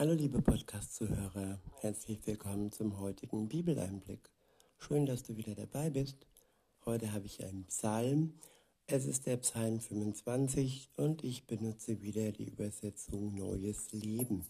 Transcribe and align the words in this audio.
Hallo 0.00 0.12
liebe 0.12 0.40
Podcast-Zuhörer, 0.40 1.58
herzlich 1.80 2.24
willkommen 2.24 2.70
zum 2.70 3.00
heutigen 3.00 3.48
Bibeleinblick. 3.48 4.30
Schön, 4.78 5.06
dass 5.06 5.24
du 5.24 5.36
wieder 5.36 5.56
dabei 5.56 5.90
bist. 5.90 6.24
Heute 6.84 7.12
habe 7.12 7.26
ich 7.26 7.42
einen 7.42 7.64
Psalm. 7.64 8.34
Es 8.86 9.06
ist 9.06 9.26
der 9.26 9.38
Psalm 9.38 9.80
25 9.80 10.90
und 10.94 11.24
ich 11.24 11.48
benutze 11.48 12.00
wieder 12.00 12.30
die 12.30 12.44
Übersetzung 12.44 13.34
Neues 13.34 13.90
Leben. 13.90 14.46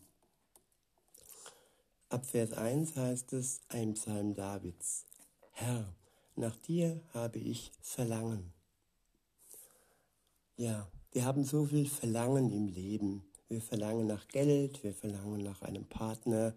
Ab 2.11 2.27
Vers 2.27 2.53
1 2.53 2.95
heißt 2.97 3.33
es 3.33 3.63
ein 3.69 3.95
Psalm 3.95 4.35
Davids. 4.35 5.07
Herr, 5.53 5.95
nach 6.37 6.57
dir 6.57 7.01
habe 7.15 7.39
ich 7.39 7.73
Verlangen. 7.81 8.53
Ja, 10.59 10.93
wir 11.13 11.25
haben 11.25 11.43
so 11.43 11.65
viel 11.65 11.87
Verlangen 11.87 12.51
im 12.51 12.67
Leben. 12.67 13.28
Wir 13.49 13.63
verlangen 13.63 14.07
nach 14.07 14.29
Geld, 14.29 14.85
wir 14.85 14.93
verlangen 14.93 15.43
nach 15.43 15.63
einem 15.63 15.87
Partner, 15.87 16.55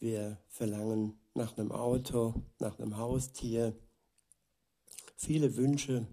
wir 0.00 0.38
verlangen 0.48 1.18
nach 1.34 1.56
einem 1.56 1.70
Auto, 1.70 2.34
nach 2.58 2.78
einem 2.78 2.96
Haustier. 2.96 3.76
Viele 5.16 5.56
Wünsche. 5.56 6.06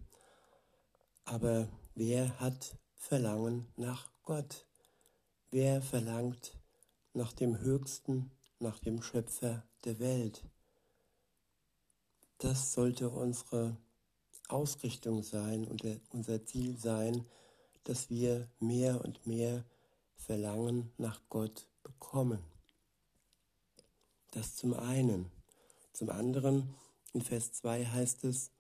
Aber 1.26 1.68
wer 1.96 2.40
hat 2.40 2.78
Verlangen 2.96 3.68
nach 3.76 4.12
Gott? 4.22 4.68
Wer 5.50 5.82
verlangt 5.82 6.58
nach 7.14 7.34
dem 7.34 7.60
Höchsten, 7.60 8.32
nach 8.60 8.78
dem 8.80 9.02
Schöpfer 9.02 9.68
der 9.84 10.00
Welt? 10.00 10.44
Das 12.38 12.74
sollte 12.74 13.10
unsere 13.10 13.78
Ausrichtung 14.48 15.24
sein 15.24 15.66
und 15.68 15.84
unser 16.12 16.46
Ziel 16.46 16.78
sein, 16.78 17.26
dass 17.84 18.10
wir 18.10 18.48
mehr 18.60 19.04
und 19.04 19.26
mehr 19.26 19.66
Verlangen 20.16 20.92
nach 20.98 21.22
Gott 21.30 21.68
bekommen. 21.84 22.44
Das 24.32 24.56
zum 24.56 24.74
einen. 24.74 25.32
Zum 25.94 26.10
anderen, 26.10 26.74
in 27.14 27.22
Vers 27.22 27.52
2 27.54 27.86
heißt 27.86 28.24
es, 28.24 28.52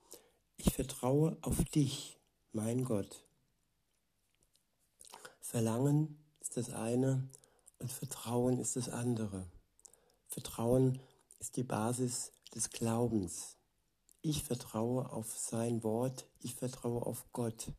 ich 0.57 0.73
vertraue 0.73 1.37
auf 1.41 1.63
dich, 1.65 2.19
mein 2.51 2.83
Gott. 2.83 3.25
Verlangen 5.39 6.17
ist 6.39 6.57
das 6.57 6.69
eine 6.69 7.27
und 7.79 7.91
Vertrauen 7.91 8.59
ist 8.59 8.75
das 8.75 8.89
andere. 8.89 9.45
Vertrauen 10.27 10.99
ist 11.39 11.57
die 11.57 11.63
Basis 11.63 12.31
des 12.55 12.69
Glaubens. 12.69 13.57
Ich 14.21 14.43
vertraue 14.43 15.11
auf 15.11 15.37
sein 15.37 15.83
Wort, 15.83 16.25
ich 16.39 16.55
vertraue 16.55 17.05
auf 17.05 17.25
Gott. 17.33 17.71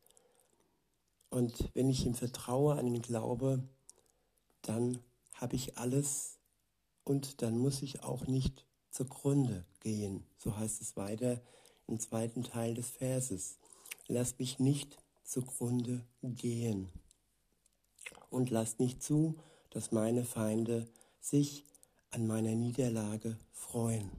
Und 1.31 1.71
wenn 1.75 1.89
ich 1.89 2.05
ihm 2.05 2.15
vertraue, 2.15 2.75
an 2.75 2.87
ihn 2.87 3.03
glaube, 3.03 3.67
dann 4.69 4.99
habe 5.35 5.57
ich 5.57 5.79
alles 5.79 6.39
und 7.05 7.43
dann 7.43 7.59
muss 7.59 7.83
ich 7.83 8.03
auch 8.03 8.27
nicht 8.27 8.67
zugrunde 8.91 9.65
gehen. 9.81 10.25
So 10.39 10.57
heißt 10.57 10.81
es 10.81 10.97
weiter 10.97 11.41
im 11.87 12.01
zweiten 12.01 12.43
Teil 12.43 12.75
des 12.75 12.91
Verses. 12.91 13.59
Lass 14.09 14.39
mich 14.39 14.59
nicht 14.59 14.97
zugrunde 15.23 16.05
gehen 16.23 16.89
und 18.31 18.51
lass 18.51 18.79
nicht 18.79 19.03
zu, 19.03 19.37
dass 19.71 19.93
meine 19.93 20.25
Feinde 20.25 20.89
sich 21.21 21.65
an 22.11 22.27
meiner 22.27 22.55
Niederlage 22.55 23.39
freuen. 23.53 24.11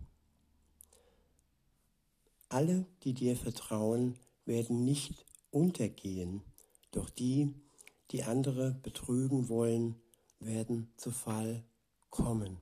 Alle, 2.50 2.86
die 3.04 3.14
dir 3.14 3.36
vertrauen, 3.36 4.16
werden 4.46 4.86
nicht 4.86 5.26
untergehen, 5.52 6.42
doch 6.92 7.10
die, 7.10 7.54
die 8.12 8.24
andere 8.24 8.72
betrügen 8.84 9.50
wollen, 9.50 9.96
werden 10.46 10.92
zu 10.98 11.12
Fall 11.12 11.64
kommen. 12.10 12.58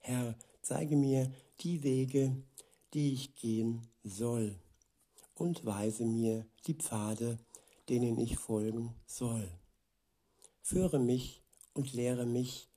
Herr, 0.00 0.36
zeige 0.62 0.96
mir 0.96 1.32
die 1.60 1.82
Wege, 1.82 2.42
die 2.94 3.12
ich 3.12 3.34
gehen 3.34 3.86
soll, 4.02 4.58
und 5.34 5.64
weise 5.64 6.04
mir 6.04 6.46
die 6.66 6.74
Pfade, 6.74 7.38
denen 7.88 8.18
ich 8.18 8.36
folgen 8.36 8.94
soll. 9.06 9.50
Führe 10.60 10.98
mich 10.98 11.42
und 11.72 11.92
lehre 11.92 12.26
mich, 12.26 12.68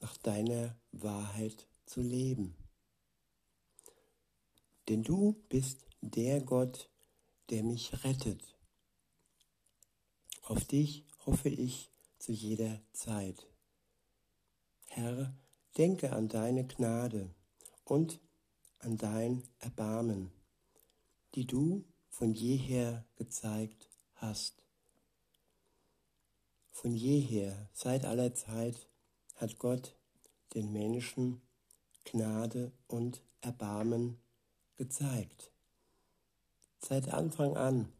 nach 0.00 0.16
deiner 0.18 0.76
Wahrheit 0.92 1.66
zu 1.86 2.02
leben. 2.02 2.54
Denn 4.88 5.02
du 5.02 5.42
bist 5.48 5.86
der 6.02 6.42
Gott, 6.42 6.90
der 7.48 7.62
mich 7.62 8.04
rettet. 8.04 8.42
Auf 10.42 10.64
dich 10.66 11.06
hoffe 11.24 11.48
ich 11.48 11.90
zu 12.24 12.32
jeder 12.32 12.80
Zeit. 12.94 13.46
Herr, 14.86 15.34
denke 15.76 16.14
an 16.14 16.28
deine 16.28 16.66
Gnade 16.66 17.28
und 17.84 18.18
an 18.78 18.96
dein 18.96 19.42
Erbarmen, 19.58 20.32
die 21.34 21.46
du 21.46 21.84
von 22.08 22.32
jeher 22.32 23.04
gezeigt 23.16 23.90
hast. 24.14 24.64
Von 26.70 26.94
jeher, 26.94 27.68
seit 27.74 28.06
aller 28.06 28.32
Zeit, 28.32 28.88
hat 29.34 29.58
Gott 29.58 29.94
den 30.54 30.72
Menschen 30.72 31.42
Gnade 32.06 32.72
und 32.86 33.22
Erbarmen 33.42 34.16
gezeigt. 34.76 35.52
Seit 36.78 37.12
Anfang 37.12 37.58
an, 37.58 37.92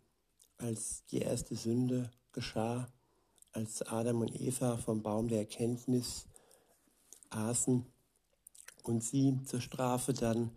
als 0.57 1.05
die 1.11 1.19
erste 1.19 1.57
Sünde 1.57 2.11
geschah, 2.33 2.91
als 3.55 3.83
Adam 3.83 4.21
und 4.21 4.41
Eva 4.41 4.77
vom 4.77 5.03
Baum 5.03 5.29
der 5.29 5.39
Erkenntnis 5.39 6.27
aßen 7.31 7.87
und 8.83 9.03
sie 9.03 9.41
zur 9.45 9.61
Strafe 9.61 10.13
dann 10.13 10.51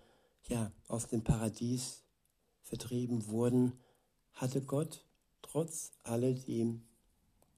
ja 0.48 0.72
aus 0.88 1.08
dem 1.08 1.24
Paradies 1.24 2.04
vertrieben 2.64 3.28
wurden, 3.28 3.74
hatte 4.34 4.62
Gott 4.62 5.06
trotz 5.42 5.92
alledem 6.04 6.82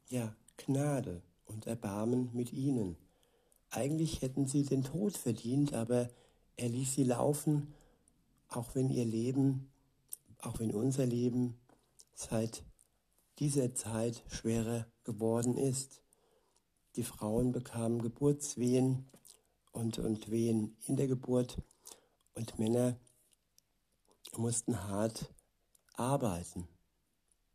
ja 0.10 0.36
Gnade 0.58 1.22
und 1.46 1.68
Erbarmen 1.68 2.30
mit 2.34 2.52
ihnen. 2.54 2.98
Eigentlich 3.70 4.22
hätten 4.22 4.46
sie 4.46 4.64
den 4.64 4.84
Tod 4.84 5.18
verdient, 5.18 5.74
aber 5.74 6.10
er 6.58 6.70
ließ 6.70 6.96
sie 6.96 7.04
laufen, 7.04 7.74
auch 8.50 8.76
wenn 8.76 8.90
ihr 8.90 9.06
Leben, 9.06 9.72
auch 10.40 10.60
wenn 10.60 10.74
unser 10.74 11.06
Leben 11.06 11.58
seit 12.14 12.64
dieser 13.40 13.74
Zeit 13.74 14.24
schwerer 14.28 14.86
geworden 15.10 15.58
ist. 15.58 16.04
Die 16.96 17.04
Frauen 17.04 17.52
bekamen 17.52 18.00
Geburtswehen 18.00 19.10
und, 19.72 19.98
und 19.98 20.30
Wehen 20.30 20.78
in 20.86 20.98
der 20.98 21.08
Geburt 21.08 21.58
und 22.36 22.60
Männer 22.60 22.96
mussten 24.38 24.84
hart 24.84 25.34
arbeiten 25.94 26.68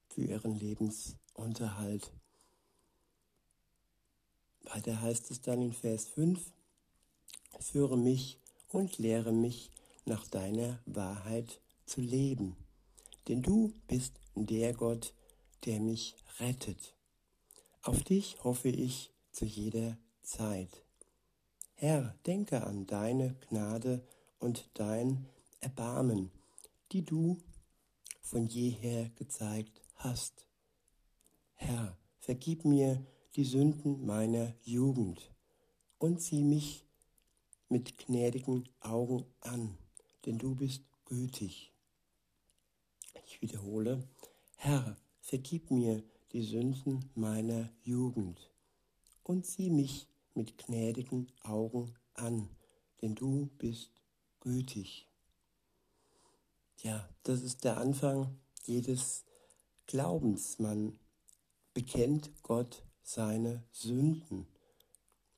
für 0.08 0.22
ihren 0.22 0.56
Lebensunterhalt. 0.56 2.12
Weiter 4.64 5.00
heißt 5.00 5.30
es 5.30 5.40
dann 5.40 5.62
in 5.62 5.72
Vers 5.72 6.08
5, 6.08 6.52
führe 7.60 7.96
mich 7.96 8.40
und 8.68 8.98
lehre 8.98 9.32
mich 9.32 9.70
nach 10.06 10.26
deiner 10.26 10.80
Wahrheit 10.86 11.60
zu 11.86 12.00
leben, 12.00 12.56
denn 13.28 13.42
du 13.42 13.72
bist 13.86 14.18
der 14.34 14.74
Gott, 14.74 15.14
der 15.64 15.80
mich 15.80 16.16
rettet. 16.40 16.93
Auf 17.84 18.02
dich 18.02 18.42
hoffe 18.42 18.70
ich 18.70 19.12
zu 19.30 19.44
jeder 19.44 19.98
Zeit. 20.22 20.86
Herr, 21.74 22.18
denke 22.24 22.66
an 22.66 22.86
deine 22.86 23.34
Gnade 23.50 24.02
und 24.38 24.70
dein 24.72 25.26
Erbarmen, 25.60 26.30
die 26.92 27.04
du 27.04 27.36
von 28.22 28.46
jeher 28.46 29.10
gezeigt 29.16 29.82
hast. 29.96 30.46
Herr, 31.56 31.98
vergib 32.20 32.64
mir 32.64 33.04
die 33.36 33.44
Sünden 33.44 34.06
meiner 34.06 34.54
Jugend 34.62 35.30
und 35.98 36.22
sieh 36.22 36.42
mich 36.42 36.86
mit 37.68 37.98
gnädigen 37.98 38.66
Augen 38.80 39.26
an, 39.40 39.76
denn 40.24 40.38
du 40.38 40.54
bist 40.54 40.84
gütig. 41.04 41.70
Ich 43.26 43.42
wiederhole, 43.42 44.08
Herr, 44.56 44.96
vergib 45.20 45.70
mir 45.70 46.02
die 46.34 46.42
Sünden 46.42 47.08
meiner 47.14 47.70
Jugend 47.84 48.50
und 49.22 49.46
sieh 49.46 49.70
mich 49.70 50.08
mit 50.34 50.58
gnädigen 50.58 51.28
Augen 51.44 51.94
an, 52.12 52.48
denn 53.00 53.14
du 53.14 53.50
bist 53.56 53.92
gütig. 54.40 55.06
Ja, 56.82 57.08
das 57.22 57.42
ist 57.42 57.62
der 57.62 57.76
Anfang 57.76 58.36
jedes 58.64 59.24
Glaubens. 59.86 60.58
Man 60.58 60.98
bekennt 61.72 62.32
Gott 62.42 62.82
seine 63.04 63.62
Sünden. 63.70 64.48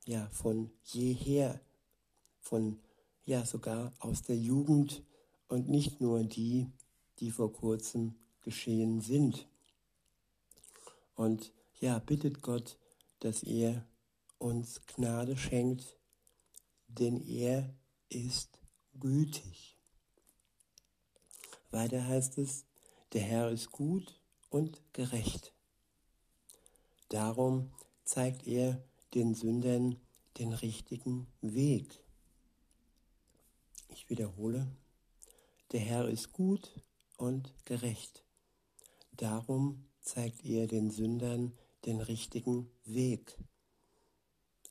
Ja, 0.06 0.30
von 0.30 0.70
jeher, 0.82 1.60
von 2.40 2.80
ja 3.26 3.44
sogar 3.44 3.92
aus 3.98 4.22
der 4.22 4.38
Jugend 4.38 5.02
und 5.48 5.68
nicht 5.68 6.00
nur 6.00 6.24
die, 6.24 6.70
die 7.18 7.30
vor 7.30 7.52
kurzem 7.52 8.14
geschehen 8.40 9.02
sind. 9.02 9.46
Und 11.16 11.52
ja, 11.80 11.98
bittet 11.98 12.42
Gott, 12.42 12.78
dass 13.20 13.42
er 13.42 13.84
uns 14.38 14.80
Gnade 14.86 15.36
schenkt, 15.36 15.98
denn 16.86 17.20
er 17.26 17.74
ist 18.08 18.60
gütig. 18.94 19.76
Weiter 21.70 22.06
heißt 22.06 22.38
es, 22.38 22.64
der 23.12 23.22
Herr 23.22 23.50
ist 23.50 23.72
gut 23.72 24.20
und 24.50 24.80
gerecht. 24.92 25.52
Darum 27.08 27.72
zeigt 28.04 28.46
er 28.46 28.82
den 29.14 29.34
Sündern 29.34 30.00
den 30.38 30.52
richtigen 30.52 31.26
Weg. 31.40 32.04
Ich 33.88 34.10
wiederhole, 34.10 34.66
der 35.72 35.80
Herr 35.80 36.08
ist 36.08 36.32
gut 36.32 36.70
und 37.16 37.52
gerecht. 37.64 38.24
Darum 39.12 39.86
zeigt 40.06 40.44
er 40.44 40.66
den 40.66 40.90
Sündern 40.90 41.52
den 41.84 42.00
richtigen 42.00 42.70
Weg. 42.84 43.36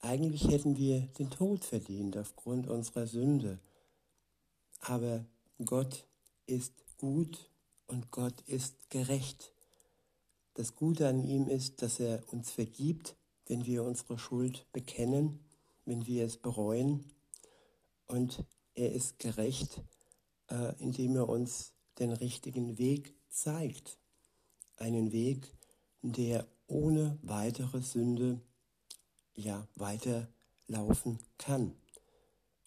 Eigentlich 0.02 0.48
hätten 0.48 0.78
wir 0.78 1.02
den 1.20 1.30
Tod 1.30 1.66
verdient 1.66 2.18
aufgrund 2.18 2.68
unserer 2.68 3.06
Sünde. 3.06 3.60
Aber 4.80 5.26
Gott 5.64 6.06
ist 6.46 6.74
gut 6.98 7.50
und 7.88 8.12
Gott 8.12 8.42
ist 8.48 8.90
gerecht. 8.90 9.54
Das 10.54 10.76
Gute 10.76 11.08
an 11.08 11.20
ihm 11.20 11.48
ist, 11.48 11.82
dass 11.82 12.00
er 12.00 12.24
uns 12.32 12.52
vergibt, 12.52 13.16
wenn 13.48 13.66
wir 13.66 13.84
unsere 13.84 14.18
Schuld 14.18 14.66
bekennen, 14.72 15.40
wenn 15.86 16.06
wir 16.08 16.26
es 16.26 16.38
bereuen. 16.38 17.04
Und 18.08 18.46
er 18.74 18.92
ist 18.94 19.20
gerecht, 19.20 19.82
äh, 20.50 20.74
indem 20.80 21.16
er 21.16 21.28
uns 21.28 21.74
den 22.00 22.12
richtigen 22.12 22.78
Weg 22.78 23.16
zeigt. 23.30 23.98
Einen 24.78 25.12
Weg, 25.12 25.54
der 26.02 26.46
ohne 26.68 27.18
weitere 27.22 27.82
Sünde 27.82 28.42
ja 29.36 29.68
weiterlaufen 29.76 31.20
kann. 31.38 31.74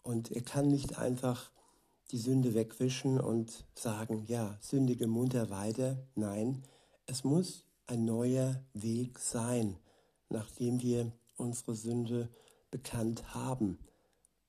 Und 0.02 0.30
er 0.30 0.42
kann 0.42 0.68
nicht 0.68 0.98
einfach 0.98 1.50
die 2.10 2.18
Sünde 2.18 2.54
wegwischen 2.54 3.20
und 3.20 3.64
sagen, 3.74 4.24
ja, 4.26 4.56
sündige 4.60 5.06
munter 5.06 5.50
weiter. 5.50 5.98
Nein, 6.14 6.62
es 7.06 7.24
muss 7.24 7.66
ein 7.86 8.04
neuer 8.04 8.62
Weg 8.72 9.18
sein, 9.18 9.78
nachdem 10.28 10.80
wir 10.80 11.12
unsere 11.36 11.74
Sünde 11.74 12.28
bekannt 12.70 13.34
haben. 13.34 13.78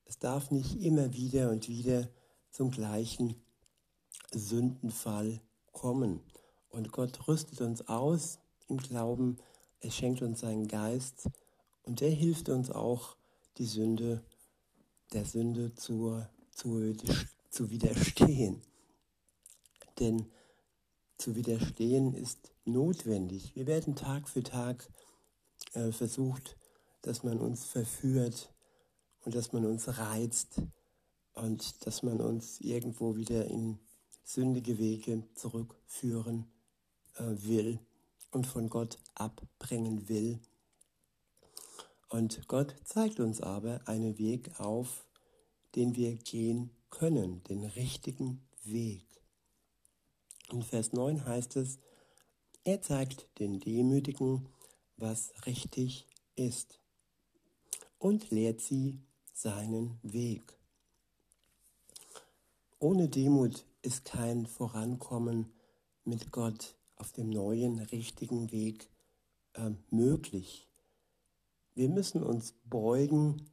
Es 0.04 0.18
darf 0.18 0.50
nicht 0.50 0.82
immer 0.82 1.12
wieder 1.12 1.50
und 1.50 1.68
wieder 1.68 2.08
zum 2.50 2.70
gleichen 2.70 3.34
Sündenfall 4.32 5.40
kommen. 5.72 6.20
Und 6.70 6.92
Gott 6.92 7.28
rüstet 7.28 7.60
uns 7.60 7.88
aus 7.88 8.38
im 8.68 8.78
Glauben, 8.78 9.36
er 9.80 9.90
schenkt 9.90 10.22
uns 10.22 10.40
seinen 10.40 10.68
Geist 10.68 11.28
und 11.82 12.00
er 12.00 12.10
hilft 12.10 12.48
uns 12.48 12.70
auch, 12.70 13.16
die 13.58 13.66
Sünde, 13.66 14.22
der 15.12 15.24
Sünde 15.24 15.74
zu, 15.74 16.24
zu, 16.52 16.94
zu 17.50 17.70
widerstehen. 17.70 18.62
Denn 19.98 20.30
zu 21.18 21.34
widerstehen 21.34 22.14
ist 22.14 22.52
notwendig. 22.64 23.54
Wir 23.56 23.66
werden 23.66 23.96
Tag 23.96 24.28
für 24.28 24.42
Tag 24.42 24.88
äh, 25.74 25.90
versucht, 25.92 26.56
dass 27.02 27.24
man 27.24 27.38
uns 27.38 27.64
verführt 27.64 28.54
und 29.24 29.34
dass 29.34 29.52
man 29.52 29.66
uns 29.66 29.98
reizt 29.98 30.62
und 31.32 31.86
dass 31.86 32.02
man 32.02 32.20
uns 32.20 32.60
irgendwo 32.60 33.16
wieder 33.16 33.46
in 33.46 33.78
sündige 34.24 34.78
Wege 34.78 35.24
zurückführen 35.34 36.44
äh, 36.44 36.59
will 37.16 37.78
und 38.30 38.46
von 38.46 38.68
Gott 38.68 38.98
abbringen 39.14 40.08
will. 40.08 40.40
Und 42.08 42.48
Gott 42.48 42.74
zeigt 42.84 43.20
uns 43.20 43.40
aber 43.40 43.80
einen 43.86 44.18
Weg 44.18 44.58
auf, 44.58 45.06
den 45.76 45.94
wir 45.94 46.16
gehen 46.16 46.70
können, 46.90 47.42
den 47.44 47.64
richtigen 47.64 48.42
Weg. 48.64 49.06
In 50.50 50.62
Vers 50.62 50.92
9 50.92 51.24
heißt 51.24 51.56
es, 51.56 51.78
er 52.64 52.82
zeigt 52.82 53.28
den 53.38 53.60
Demütigen, 53.60 54.48
was 54.96 55.32
richtig 55.46 56.06
ist 56.34 56.80
und 57.98 58.30
lehrt 58.30 58.60
sie 58.60 59.00
seinen 59.32 59.98
Weg. 60.02 60.58
Ohne 62.78 63.08
Demut 63.08 63.64
ist 63.82 64.04
kein 64.04 64.46
Vorankommen 64.46 65.52
mit 66.04 66.32
Gott 66.32 66.74
auf 67.00 67.12
dem 67.12 67.30
neuen, 67.30 67.78
richtigen 67.78 68.52
Weg 68.52 68.90
äh, 69.54 69.70
möglich. 69.90 70.68
Wir 71.74 71.88
müssen 71.88 72.22
uns 72.22 72.54
beugen 72.64 73.48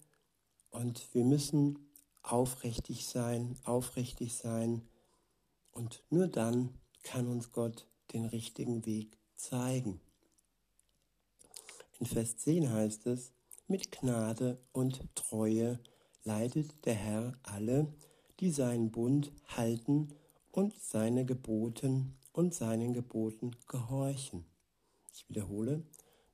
und 0.70 1.14
wir 1.14 1.24
müssen 1.24 1.80
aufrichtig 2.24 3.08
sein, 3.08 3.58
aufrichtig 3.64 4.36
sein. 4.36 4.82
Und 5.72 6.04
nur 6.10 6.28
dann 6.28 6.74
kann 7.04 7.28
uns 7.28 7.52
Gott 7.52 7.88
den 8.12 8.26
richtigen 8.26 8.86
Weg 8.86 9.18
zeigen. 9.36 10.02
In 12.00 12.06
Vers 12.06 12.38
10 12.38 12.70
heißt 12.70 13.08
es, 13.08 13.32
mit 13.68 13.92
Gnade 13.92 14.60
und 14.74 15.04
Treue 15.16 15.80
leitet 16.24 16.86
der 16.86 16.96
Herr 16.96 17.40
alle, 17.44 17.94
die 18.42 18.52
seinen 18.52 18.92
Bund 18.92 19.32
halten 19.48 20.10
und 20.52 20.74
seine 20.80 21.26
Geboten 21.26 22.18
und 22.38 22.54
seinen 22.54 22.94
Geboten 22.94 23.56
gehorchen. 23.68 24.46
Ich 25.12 25.28
wiederhole, 25.28 25.84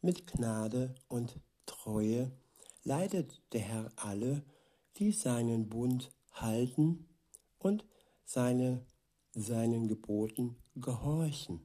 mit 0.01 0.27
Gnade 0.27 0.93
und 1.07 1.39
Treue 1.65 2.29
leitet 2.83 3.41
der 3.53 3.61
Herr 3.61 3.91
alle, 3.95 4.43
die 4.97 5.13
seinen 5.13 5.69
Bund 5.69 6.11
halten 6.33 7.07
und 7.57 7.85
seine, 8.25 8.85
seinen 9.33 9.87
Geboten 9.87 10.57
gehorchen. 10.75 11.61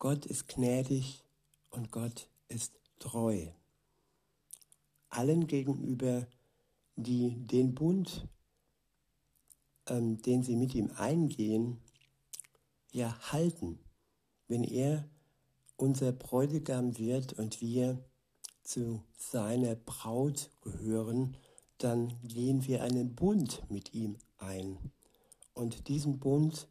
Gott 0.00 0.26
ist 0.26 0.48
gnädig 0.48 1.22
und 1.70 1.92
Gott 1.92 2.28
ist 2.48 2.80
treu. 2.98 3.46
Allen 5.08 5.46
gegenüber, 5.46 6.26
die 6.96 7.46
den 7.46 7.76
Bund, 7.76 8.26
ähm, 9.86 10.20
den 10.20 10.42
sie 10.42 10.56
mit 10.56 10.74
ihm 10.74 10.90
eingehen, 10.96 11.80
ja 12.94 13.18
halten. 13.32 13.78
Wenn 14.48 14.64
er 14.64 15.08
unser 15.76 16.12
Bräutigam 16.12 16.96
wird 16.96 17.32
und 17.34 17.60
wir 17.60 18.02
zu 18.62 19.02
seiner 19.18 19.74
Braut 19.74 20.50
gehören, 20.62 21.36
dann 21.78 22.14
gehen 22.22 22.66
wir 22.66 22.82
einen 22.82 23.14
Bund 23.14 23.62
mit 23.68 23.92
ihm 23.92 24.16
ein. 24.38 24.78
Und 25.52 25.88
diesen 25.88 26.18
Bund 26.18 26.68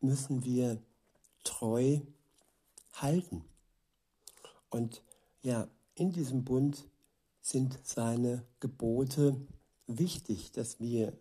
müssen 0.00 0.44
wir 0.44 0.80
treu 1.42 2.00
halten. 2.92 3.44
Und 4.70 5.02
ja, 5.42 5.68
in 5.94 6.12
diesem 6.12 6.44
Bund 6.44 6.88
sind 7.40 7.78
seine 7.82 8.46
Gebote 8.60 9.36
wichtig, 9.86 10.52
dass 10.52 10.80
wir 10.80 11.12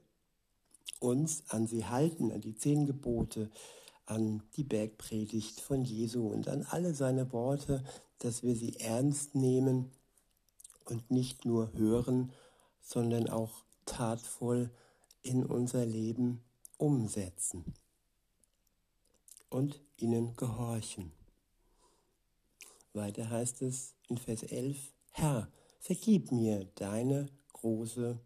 uns 0.99 1.43
an 1.49 1.67
sie 1.67 1.85
halten, 1.85 2.31
an 2.31 2.41
die 2.41 2.55
zehn 2.55 2.85
Gebote, 2.85 3.51
an 4.05 4.43
die 4.55 4.63
Bergpredigt 4.63 5.61
von 5.61 5.83
Jesu 5.83 6.27
und 6.27 6.47
an 6.47 6.63
alle 6.63 6.93
seine 6.93 7.31
Worte, 7.31 7.83
dass 8.19 8.43
wir 8.43 8.55
sie 8.55 8.79
ernst 8.79 9.35
nehmen 9.35 9.91
und 10.85 11.11
nicht 11.11 11.45
nur 11.45 11.73
hören, 11.73 12.31
sondern 12.81 13.29
auch 13.29 13.63
tatvoll 13.85 14.71
in 15.21 15.45
unser 15.45 15.85
Leben 15.85 16.43
umsetzen 16.77 17.73
und 19.49 19.79
ihnen 19.97 20.35
gehorchen. 20.35 21.13
Weiter 22.93 23.29
heißt 23.29 23.61
es 23.61 23.95
in 24.07 24.17
Vers 24.17 24.43
11, 24.43 24.77
Herr, 25.11 25.47
vergib 25.79 26.31
mir 26.31 26.65
deine 26.75 27.29
große, 27.53 28.19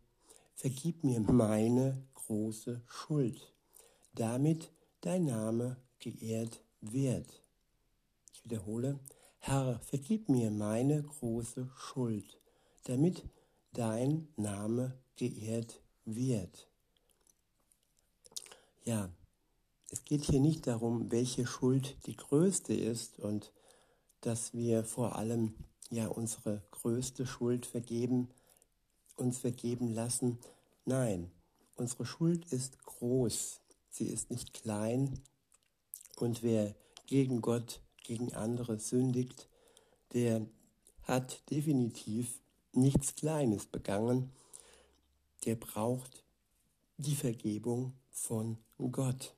vergib 0.55 1.03
mir 1.03 1.19
meine 1.19 2.03
große 2.15 2.81
Schuld, 2.87 3.53
damit 4.13 4.71
dein 5.07 5.23
Name 5.23 5.77
geehrt 5.99 6.65
wird. 6.81 7.41
Ich 8.33 8.43
wiederhole, 8.43 8.99
Herr, 9.39 9.79
vergib 9.79 10.27
mir 10.27 10.51
meine 10.51 11.01
große 11.01 11.69
Schuld, 11.77 12.37
damit 12.83 13.23
dein 13.71 14.27
Name 14.35 14.99
geehrt 15.15 15.81
wird. 16.03 16.67
Ja, 18.83 19.09
es 19.91 20.03
geht 20.03 20.25
hier 20.25 20.41
nicht 20.41 20.67
darum, 20.67 21.09
welche 21.09 21.47
Schuld 21.47 21.95
die 22.05 22.17
größte 22.17 22.73
ist 22.73 23.17
und 23.17 23.53
dass 24.19 24.53
wir 24.53 24.83
vor 24.83 25.15
allem 25.15 25.55
ja 25.89 26.09
unsere 26.09 26.63
größte 26.71 27.25
Schuld 27.25 27.65
vergeben, 27.65 28.27
uns 29.15 29.37
vergeben 29.37 29.87
lassen. 29.87 30.37
Nein, 30.83 31.31
unsere 31.77 32.05
Schuld 32.05 32.51
ist 32.51 32.83
groß. 32.83 33.61
Sie 33.97 34.09
ist 34.09 34.29
nicht 34.29 34.53
klein. 34.53 35.19
Und 36.17 36.43
wer 36.43 36.75
gegen 37.07 37.41
Gott, 37.41 37.81
gegen 38.03 38.31
andere 38.35 38.77
sündigt, 38.77 39.49
der 40.13 40.45
hat 41.01 41.49
definitiv 41.49 42.39
nichts 42.73 43.15
Kleines 43.15 43.65
begangen. 43.65 44.31
Der 45.45 45.55
braucht 45.55 46.23
die 46.97 47.15
Vergebung 47.15 47.93
von 48.11 48.59
Gott. 48.91 49.33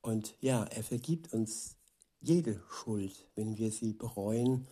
Und 0.00 0.36
ja, 0.40 0.62
er 0.62 0.84
vergibt 0.84 1.32
uns 1.32 1.74
jede 2.20 2.62
Schuld, 2.70 3.26
wenn 3.34 3.58
wir 3.58 3.72
sie 3.72 3.94
bereuen 3.94 4.68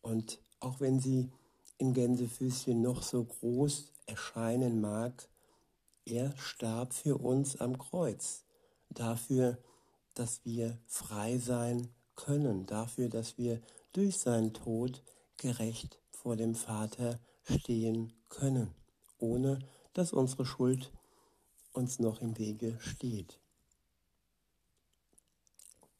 und 0.00 0.40
auch 0.58 0.80
wenn 0.80 0.98
sie 0.98 1.30
in 1.78 1.94
Gänsefüßchen 1.94 2.82
noch 2.82 3.04
so 3.04 3.22
groß 3.22 3.92
erscheinen 4.06 4.80
mag, 4.80 5.28
er 6.04 6.36
starb 6.36 6.92
für 6.92 7.18
uns 7.18 7.56
am 7.60 7.78
Kreuz, 7.78 8.44
dafür, 8.90 9.58
dass 10.14 10.44
wir 10.44 10.78
frei 10.86 11.38
sein 11.38 11.88
können, 12.16 12.66
dafür, 12.66 13.08
dass 13.08 13.38
wir 13.38 13.60
durch 13.92 14.18
seinen 14.18 14.52
Tod 14.52 15.02
gerecht 15.36 15.98
vor 16.10 16.36
dem 16.36 16.54
Vater 16.54 17.20
stehen 17.44 18.12
können, 18.28 18.74
ohne 19.18 19.58
dass 19.92 20.12
unsere 20.12 20.46
Schuld 20.46 20.92
uns 21.72 21.98
noch 21.98 22.20
im 22.20 22.38
Wege 22.38 22.78
steht. 22.80 23.38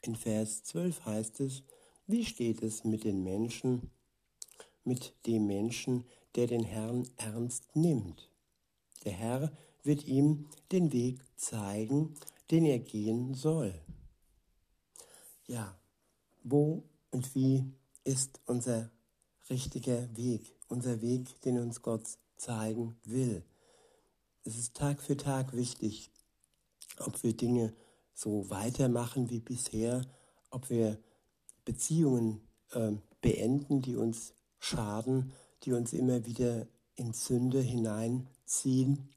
In 0.02 0.16
Vers 0.16 0.64
12 0.64 1.04
heißt 1.04 1.40
es, 1.40 1.62
wie 2.06 2.24
steht 2.24 2.62
es 2.62 2.84
mit 2.84 3.04
den 3.04 3.22
Menschen, 3.22 3.90
mit 4.84 5.14
dem 5.26 5.46
Menschen, 5.46 6.04
der 6.34 6.46
den 6.48 6.64
Herrn 6.64 7.08
ernst 7.16 7.74
nimmt? 7.76 8.28
Der 9.04 9.12
Herr 9.12 9.52
wird 9.82 10.06
ihm 10.06 10.48
den 10.70 10.92
Weg 10.92 11.20
zeigen, 11.36 12.14
den 12.50 12.64
er 12.64 12.78
gehen 12.78 13.34
soll. 13.34 13.74
Ja, 15.46 15.76
wo 16.42 16.84
und 17.10 17.34
wie 17.34 17.72
ist 18.04 18.40
unser 18.46 18.90
richtiger 19.50 20.16
Weg, 20.16 20.54
unser 20.68 21.00
Weg, 21.00 21.40
den 21.42 21.58
uns 21.58 21.82
Gott 21.82 22.06
zeigen 22.36 22.96
will. 23.04 23.44
Es 24.44 24.58
ist 24.58 24.74
Tag 24.74 25.00
für 25.00 25.16
Tag 25.16 25.54
wichtig, 25.54 26.10
ob 26.98 27.22
wir 27.22 27.36
Dinge 27.36 27.74
so 28.14 28.50
weitermachen 28.50 29.30
wie 29.30 29.40
bisher, 29.40 30.02
ob 30.50 30.68
wir 30.70 30.98
Beziehungen 31.64 32.40
äh, 32.70 32.92
beenden, 33.20 33.82
die 33.82 33.96
uns 33.96 34.34
schaden, 34.58 35.32
die 35.62 35.72
uns 35.72 35.92
immer 35.92 36.26
wieder 36.26 36.66
in 36.94 37.12
Sünde 37.12 37.60
hineinziehen, 37.60 39.08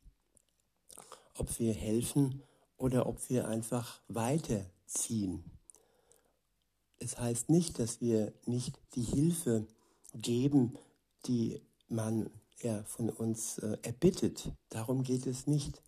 ob 1.35 1.59
wir 1.59 1.73
helfen 1.73 2.41
oder 2.77 3.07
ob 3.07 3.29
wir 3.29 3.47
einfach 3.47 4.01
weiterziehen. 4.07 5.43
Es 6.97 7.19
heißt 7.19 7.49
nicht, 7.49 7.79
dass 7.79 8.01
wir 8.01 8.33
nicht 8.45 8.79
die 8.95 9.03
Hilfe 9.03 9.67
geben, 10.13 10.77
die 11.25 11.61
man 11.87 12.29
ja, 12.61 12.83
von 12.83 13.09
uns 13.09 13.57
äh, 13.59 13.77
erbittet. 13.81 14.51
Darum 14.69 15.03
geht 15.03 15.27
es 15.27 15.45
nicht. 15.45 15.81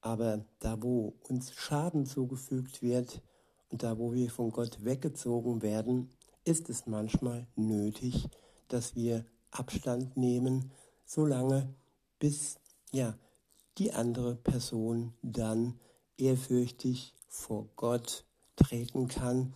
Aber 0.00 0.44
da, 0.60 0.80
wo 0.82 1.14
uns 1.28 1.52
Schaden 1.52 2.06
zugefügt 2.06 2.82
wird 2.82 3.22
und 3.70 3.82
da, 3.82 3.98
wo 3.98 4.12
wir 4.12 4.30
von 4.30 4.50
Gott 4.50 4.84
weggezogen 4.84 5.62
werden, 5.62 6.10
ist 6.44 6.70
es 6.70 6.86
manchmal 6.86 7.46
nötig, 7.56 8.28
dass 8.68 8.94
wir 8.94 9.24
Abstand 9.50 10.16
nehmen, 10.16 10.70
solange 11.04 11.74
bis 12.18 12.58
ja, 12.92 13.18
die 13.78 13.92
andere 13.92 14.34
Person 14.34 15.14
dann 15.22 15.78
ehrfürchtig 16.16 17.14
vor 17.28 17.68
Gott 17.76 18.24
treten 18.56 19.08
kann 19.08 19.54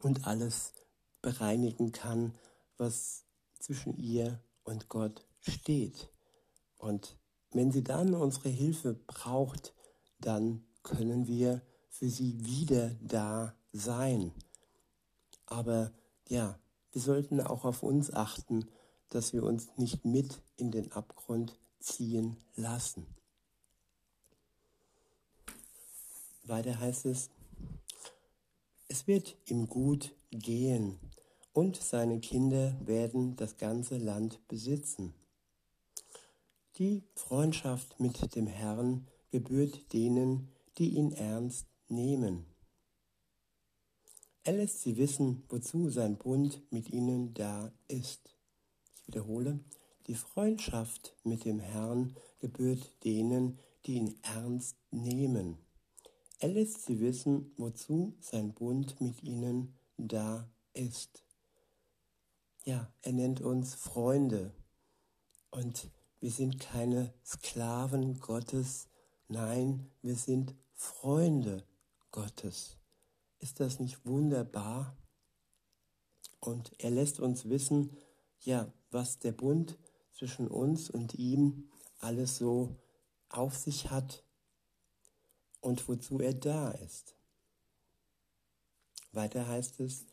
und 0.00 0.26
alles 0.26 0.72
bereinigen 1.20 1.92
kann, 1.92 2.34
was 2.76 3.24
zwischen 3.58 3.96
ihr 3.96 4.40
und 4.62 4.88
Gott 4.88 5.26
steht. 5.40 6.10
Und 6.76 7.18
wenn 7.50 7.72
sie 7.72 7.82
dann 7.82 8.14
unsere 8.14 8.48
Hilfe 8.48 8.94
braucht, 8.94 9.74
dann 10.20 10.64
können 10.82 11.26
wir 11.26 11.62
für 11.88 12.08
sie 12.08 12.44
wieder 12.44 12.94
da 13.00 13.54
sein. 13.72 14.32
Aber 15.46 15.92
ja, 16.28 16.58
wir 16.92 17.00
sollten 17.00 17.40
auch 17.40 17.64
auf 17.64 17.82
uns 17.82 18.12
achten, 18.12 18.66
dass 19.08 19.32
wir 19.32 19.42
uns 19.42 19.76
nicht 19.76 20.04
mit 20.04 20.40
in 20.56 20.70
den 20.70 20.92
Abgrund 20.92 21.58
ziehen 21.80 22.36
lassen. 22.56 23.06
Weiter 26.44 26.78
heißt 26.78 27.06
es, 27.06 27.30
es 28.88 29.06
wird 29.06 29.36
ihm 29.46 29.68
gut 29.68 30.14
gehen 30.30 30.98
und 31.52 31.76
seine 31.76 32.20
Kinder 32.20 32.74
werden 32.86 33.36
das 33.36 33.56
ganze 33.56 33.98
Land 33.98 34.40
besitzen. 34.48 35.12
Die 36.78 37.02
Freundschaft 37.14 37.98
mit 38.00 38.34
dem 38.34 38.46
Herrn 38.46 39.06
gebührt 39.30 39.92
denen, 39.92 40.48
die 40.78 40.90
ihn 40.90 41.12
ernst 41.12 41.66
nehmen. 41.88 42.46
Er 44.44 44.54
lässt 44.54 44.80
sie 44.80 44.96
wissen, 44.96 45.42
wozu 45.48 45.90
sein 45.90 46.16
Bund 46.16 46.62
mit 46.70 46.88
ihnen 46.90 47.34
da 47.34 47.70
ist. 47.88 48.34
Ich 48.94 49.08
wiederhole, 49.08 49.60
die 50.08 50.14
Freundschaft 50.14 51.14
mit 51.22 51.44
dem 51.44 51.60
Herrn 51.60 52.16
gebührt 52.40 53.04
denen, 53.04 53.58
die 53.84 53.96
ihn 53.96 54.18
ernst 54.22 54.76
nehmen. 54.90 55.58
Er 56.38 56.48
lässt 56.48 56.86
sie 56.86 57.00
wissen, 57.00 57.52
wozu 57.58 58.16
sein 58.20 58.54
Bund 58.54 59.00
mit 59.00 59.22
ihnen 59.22 59.76
da 59.98 60.50
ist. 60.72 61.24
Ja, 62.64 62.90
er 63.02 63.12
nennt 63.12 63.42
uns 63.42 63.74
Freunde 63.74 64.54
und 65.50 65.90
wir 66.20 66.30
sind 66.30 66.58
keine 66.58 67.12
Sklaven 67.24 68.18
Gottes, 68.18 68.88
nein, 69.28 69.90
wir 70.00 70.16
sind 70.16 70.54
Freunde 70.72 71.64
Gottes. 72.12 72.78
Ist 73.40 73.60
das 73.60 73.78
nicht 73.78 74.06
wunderbar? 74.06 74.96
Und 76.40 76.72
er 76.78 76.90
lässt 76.90 77.20
uns 77.20 77.48
wissen, 77.48 77.96
ja, 78.40 78.72
was 78.90 79.18
der 79.18 79.32
Bund 79.32 79.76
zwischen 80.18 80.48
uns 80.48 80.90
und 80.90 81.14
ihm 81.14 81.68
alles 82.00 82.38
so 82.38 82.76
auf 83.28 83.56
sich 83.56 83.90
hat 83.90 84.24
und 85.60 85.86
wozu 85.88 86.20
er 86.20 86.34
da 86.34 86.70
ist. 86.70 87.14
Weiter 89.12 89.46
heißt 89.46 89.80
es 89.80 90.06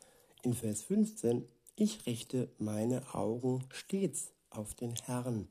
in 0.43 0.53
Vers 0.53 0.83
15, 0.83 1.47
ich 1.75 2.05
richte 2.05 2.49
meine 2.57 3.13
Augen 3.13 3.65
stets 3.71 4.31
auf 4.49 4.75
den 4.75 4.95
Herrn 4.95 5.47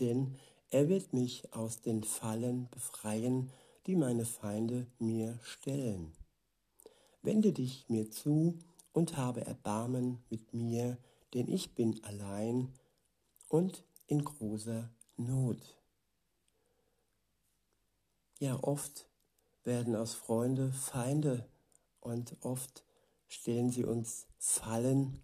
denn 0.00 0.36
er 0.70 0.88
wird 0.88 1.12
mich 1.12 1.52
aus 1.52 1.80
den 1.80 2.02
Fallen 2.02 2.68
befreien, 2.70 3.50
die 3.86 3.96
meine 3.96 4.24
Feinde 4.24 4.86
mir 4.98 5.38
stellen. 5.42 6.12
Wende 7.22 7.52
dich 7.52 7.88
mir 7.88 8.10
zu 8.10 8.58
und 8.92 9.16
habe 9.16 9.42
Erbarmen 9.44 10.22
mit 10.30 10.54
mir, 10.54 10.96
denn 11.34 11.48
ich 11.48 11.74
bin 11.74 12.02
allein 12.04 12.72
und 13.52 13.84
in 14.06 14.24
großer 14.24 14.88
Not. 15.18 15.78
Ja, 18.38 18.58
oft 18.62 19.10
werden 19.62 19.94
aus 19.94 20.14
Freunde 20.14 20.72
Feinde 20.72 21.46
und 22.00 22.34
oft 22.40 22.82
stellen 23.28 23.70
sie 23.70 23.84
uns 23.84 24.26
Fallen 24.38 25.22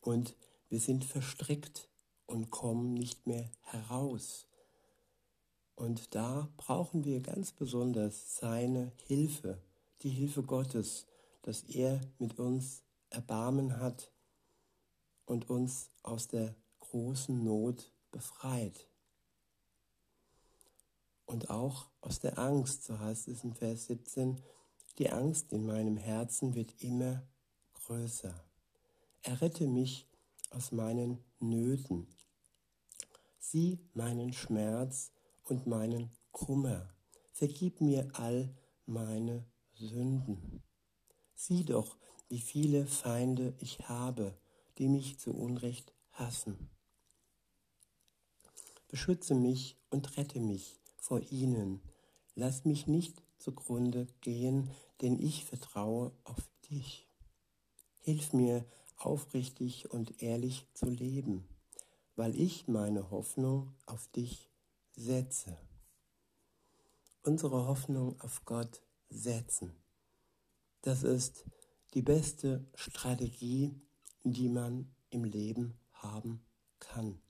und 0.00 0.36
wir 0.68 0.78
sind 0.78 1.04
verstrickt 1.04 1.88
und 2.26 2.50
kommen 2.52 2.94
nicht 2.94 3.26
mehr 3.26 3.50
heraus. 3.62 4.46
Und 5.74 6.14
da 6.14 6.48
brauchen 6.56 7.04
wir 7.04 7.20
ganz 7.20 7.50
besonders 7.50 8.36
seine 8.36 8.92
Hilfe, 9.08 9.60
die 10.02 10.10
Hilfe 10.10 10.44
Gottes, 10.44 11.06
dass 11.42 11.64
er 11.64 12.00
mit 12.20 12.38
uns 12.38 12.84
Erbarmen 13.10 13.80
hat 13.80 14.12
und 15.26 15.50
uns 15.50 15.90
aus 16.04 16.28
der 16.28 16.54
großen 16.94 17.42
Not 17.42 17.90
befreit. 18.12 18.88
Und 21.26 21.50
auch 21.50 21.90
aus 22.00 22.20
der 22.20 22.38
Angst, 22.38 22.84
so 22.84 23.00
heißt 23.00 23.26
es 23.26 23.42
in 23.42 23.52
Vers 23.52 23.86
17, 23.86 24.40
die 24.98 25.10
Angst 25.10 25.52
in 25.52 25.66
meinem 25.66 25.96
Herzen 25.96 26.54
wird 26.54 26.72
immer 26.78 27.26
größer. 27.72 28.32
Errette 29.22 29.66
mich 29.66 30.06
aus 30.50 30.70
meinen 30.70 31.18
Nöten. 31.40 32.06
Sieh 33.40 33.80
meinen 33.92 34.32
Schmerz 34.32 35.10
und 35.42 35.66
meinen 35.66 36.12
Kummer. 36.30 36.94
Vergib 37.32 37.80
mir 37.80 38.08
all 38.12 38.54
meine 38.86 39.44
Sünden. 39.72 40.62
Sieh 41.34 41.64
doch, 41.64 41.96
wie 42.28 42.40
viele 42.40 42.86
Feinde 42.86 43.52
ich 43.58 43.80
habe, 43.88 44.38
die 44.78 44.86
mich 44.86 45.18
zu 45.18 45.32
Unrecht 45.32 45.92
hassen. 46.12 46.70
Beschütze 48.94 49.34
mich 49.34 49.76
und 49.90 50.16
rette 50.16 50.38
mich 50.38 50.78
vor 50.98 51.20
ihnen. 51.32 51.80
Lass 52.36 52.64
mich 52.64 52.86
nicht 52.86 53.24
zugrunde 53.38 54.06
gehen, 54.20 54.70
denn 55.02 55.18
ich 55.18 55.44
vertraue 55.44 56.12
auf 56.22 56.48
dich. 56.70 57.08
Hilf 57.98 58.32
mir, 58.32 58.64
aufrichtig 58.96 59.90
und 59.90 60.22
ehrlich 60.22 60.68
zu 60.74 60.86
leben, 60.86 61.48
weil 62.14 62.40
ich 62.40 62.68
meine 62.68 63.10
Hoffnung 63.10 63.74
auf 63.84 64.06
dich 64.12 64.48
setze. 64.94 65.58
Unsere 67.24 67.66
Hoffnung 67.66 68.20
auf 68.20 68.44
Gott 68.44 68.80
setzen. 69.10 69.74
Das 70.82 71.02
ist 71.02 71.44
die 71.94 72.02
beste 72.02 72.64
Strategie, 72.76 73.74
die 74.22 74.48
man 74.48 74.94
im 75.10 75.24
Leben 75.24 75.80
haben 75.94 76.46
kann. 76.78 77.23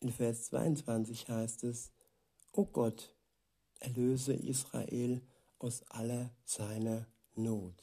In 0.00 0.12
Vers 0.12 0.44
22 0.44 1.28
heißt 1.28 1.64
es, 1.64 1.90
O 2.52 2.64
Gott, 2.64 3.14
erlöse 3.80 4.32
Israel 4.32 5.20
aus 5.58 5.82
aller 5.88 6.30
seiner 6.44 7.06
Not. 7.34 7.74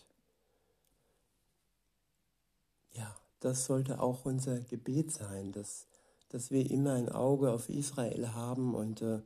Ja, 2.93 3.15
das 3.41 3.65
sollte 3.65 4.01
auch 4.01 4.23
unser 4.25 4.61
Gebet 4.61 5.11
sein, 5.11 5.51
dass, 5.51 5.87
dass 6.29 6.51
wir 6.51 6.69
immer 6.71 6.93
ein 6.93 7.09
Auge 7.09 7.51
auf 7.51 7.67
Israel 7.69 8.33
haben 8.33 8.75
und 8.75 9.01
äh, 9.01 9.21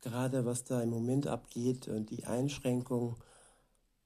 gerade 0.00 0.44
was 0.44 0.64
da 0.64 0.82
im 0.82 0.90
Moment 0.90 1.28
abgeht 1.28 1.86
und 1.86 2.10
die 2.10 2.24
Einschränkung 2.24 3.16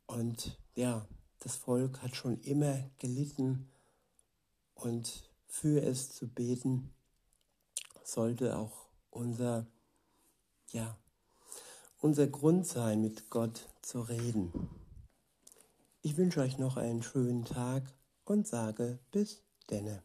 und 0.07 0.59
ja, 0.75 1.07
das 1.38 1.57
Volk 1.57 2.02
hat 2.02 2.14
schon 2.16 2.38
immer 2.40 2.78
gelitten 2.99 3.71
und 4.75 5.31
für 5.47 5.83
es 5.83 6.12
zu 6.12 6.28
beten 6.28 6.93
sollte 8.06 8.56
auch 8.56 8.88
unser 9.10 9.66
ja, 10.72 10.96
unser 11.98 12.26
Grund 12.26 12.66
sein, 12.66 13.00
mit 13.00 13.30
Gott 13.30 13.68
zu 13.82 14.00
reden. 14.00 14.52
Ich 16.02 16.16
wünsche 16.16 16.40
euch 16.40 16.58
noch 16.58 16.76
einen 16.76 17.02
schönen 17.02 17.44
Tag 17.44 17.82
und 18.25 18.46
sage 18.46 18.98
bis 19.10 19.42
denne. 19.70 20.02